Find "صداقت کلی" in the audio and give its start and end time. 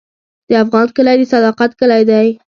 1.33-2.03